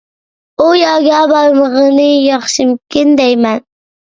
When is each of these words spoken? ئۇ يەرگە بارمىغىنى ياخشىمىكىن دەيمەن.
ئۇ 0.63 0.69
يەرگە 0.77 1.19
بارمىغىنى 1.33 2.07
ياخشىمىكىن 2.15 3.17
دەيمەن. 3.21 3.67